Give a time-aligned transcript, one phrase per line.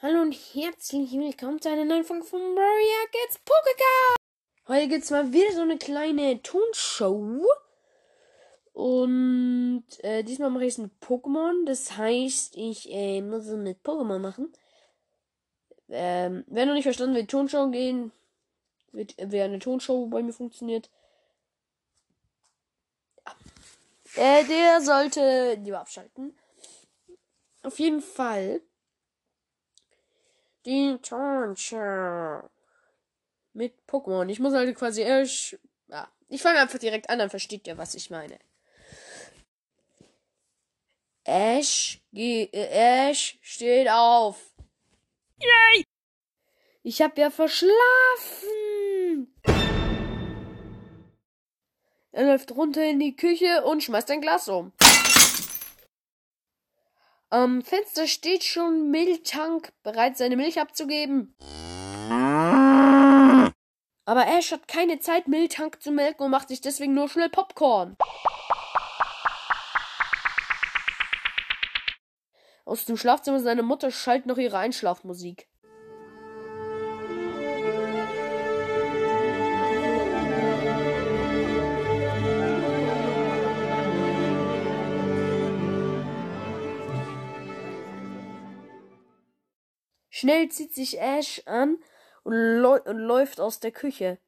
[0.00, 4.14] Hallo und herzlich willkommen zu einer neuen Folge von Maria Gets Pokeka.
[4.68, 7.44] Heute gibt's mal wieder so eine kleine Tonshow.
[8.74, 11.64] Und äh, diesmal mache ich es mit Pokémon.
[11.66, 14.52] Das heißt, ich äh, muss es mit Pokémon machen.
[15.88, 18.12] Ähm, wer noch nicht verstanden, wie Tonshow gehen,
[18.92, 20.90] wie, wie eine Tonshow bei mir funktioniert,
[24.14, 26.38] äh, der sollte lieber abschalten.
[27.64, 28.60] Auf jeden Fall
[30.68, 32.42] die Tonshow
[33.54, 34.28] mit Pokémon.
[34.28, 35.58] Ich muss halt quasi erst.
[35.88, 38.38] Ja, ich fange einfach direkt an, dann versteht ihr, was ich meine.
[41.24, 44.52] Ash, geh, äh, Ash steht auf.
[45.40, 45.84] Yay!
[46.82, 47.74] Ich hab ja verschlafen.
[52.12, 54.72] Er läuft runter in die Küche und schmeißt ein Glas um.
[57.30, 61.36] Am Fenster steht schon Milchtank, bereit seine Milch abzugeben.
[64.06, 67.98] Aber Ash hat keine Zeit, Milchtank zu melken und macht sich deswegen nur schnell Popcorn.
[72.64, 75.48] Aus dem Schlafzimmer seiner Mutter schallt noch ihre Einschlafmusik.
[90.18, 91.78] Schnell zieht sich Ash an
[92.24, 94.18] und, und läuft aus der Küche.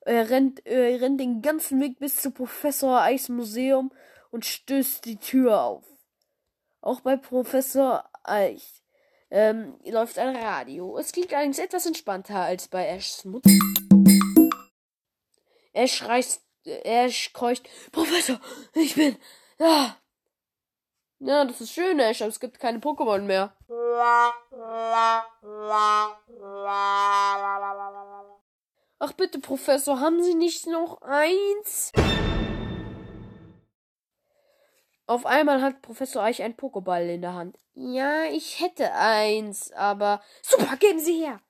[0.00, 3.92] Er rennt, er rennt den ganzen Weg bis zu Professor Eichs Museum
[4.32, 5.84] und stößt die Tür auf.
[6.80, 8.82] Auch bei Professor Eich
[9.30, 10.98] ähm, läuft ein Radio.
[10.98, 13.48] Es klingt allerdings etwas entspannter als bei Ashs Mutter.
[15.74, 18.40] Ash reißt, Ash keucht, Professor,
[18.74, 19.16] ich bin
[19.58, 19.96] da.
[21.20, 23.52] Ja, das ist schön, Ash, aber es gibt keine Pokémon mehr.
[29.00, 31.92] Ach bitte, Professor, haben Sie nicht noch eins?
[35.08, 37.56] Auf einmal hat Professor Eich ein Pokéball in der Hand.
[37.72, 40.20] Ja, ich hätte eins, aber.
[40.42, 41.40] Super, geben Sie her!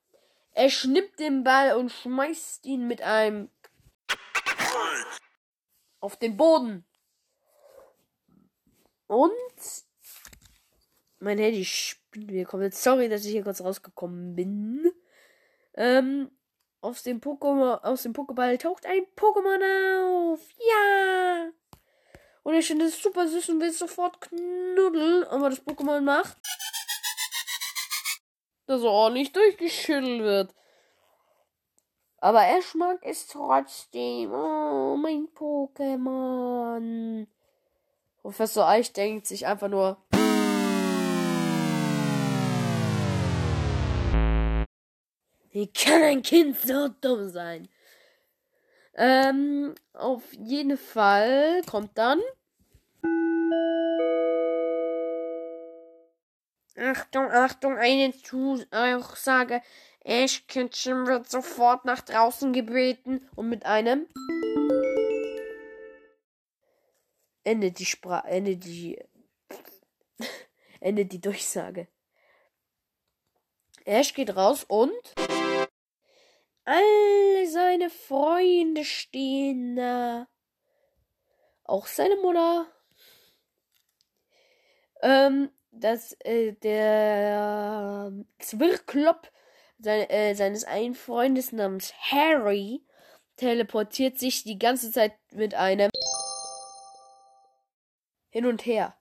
[0.52, 3.50] Er schnippt den Ball und schmeißt ihn mit einem
[6.00, 6.86] auf den Boden.
[9.08, 9.32] Und
[11.18, 12.74] mein Handy spinnt mir komplett.
[12.74, 14.92] Sorry, dass ich hier kurz rausgekommen bin.
[15.74, 16.30] Ähm,
[16.80, 20.40] aus dem Pokémon, aus dem Pokéball taucht ein Pokémon auf.
[20.58, 21.50] Ja!
[22.44, 25.24] Und ich finde es super süß und will sofort knuddeln.
[25.24, 26.36] Aber das Pokémon macht,
[28.66, 30.54] dass er ordentlich durchgeschüttelt wird.
[32.18, 34.32] Aber er mag es trotzdem.
[34.32, 37.26] Oh, mein Pokémon.
[38.28, 39.96] Professor Eich denkt sich einfach nur.
[45.50, 47.70] Wie kann ein Kind so dumm sein?
[48.94, 52.20] Ähm, auf jeden Fall kommt dann.
[56.76, 59.62] Achtung, Achtung, eine Zusage.
[60.04, 64.06] Ash Kitchen wird sofort nach draußen gebeten und mit einem
[67.48, 68.98] endet die Sprache, endet die,
[70.80, 71.88] endet die Durchsage.
[73.86, 75.14] Ash geht raus und
[76.64, 80.28] alle seine Freunde stehen da.
[81.64, 82.66] Auch seine Mutter.
[85.00, 89.30] Ähm, dass äh, der Zwirklopp
[89.78, 92.84] sein, äh, seines einen Freundes namens Harry
[93.36, 95.90] teleportiert sich die ganze Zeit mit einem
[98.38, 98.94] hin und her.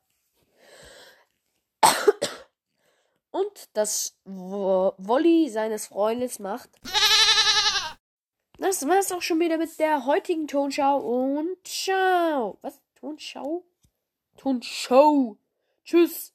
[3.30, 6.72] Und das Wolli seines Freundes macht.
[8.58, 12.58] Das war's auch schon wieder mit der heutigen Tonschau und ciao.
[12.64, 12.82] Was?
[12.96, 13.64] Tonschau?
[14.38, 15.38] Tonshow.
[15.86, 16.34] Tschüss.